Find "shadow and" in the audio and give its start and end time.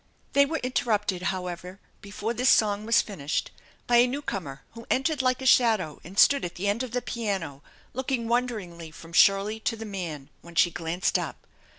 5.45-6.17